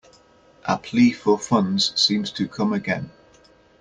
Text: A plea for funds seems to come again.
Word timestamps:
A 0.65 0.79
plea 0.79 1.11
for 1.11 1.37
funds 1.37 1.93
seems 1.95 2.31
to 2.31 2.47
come 2.47 2.73
again. 2.73 3.11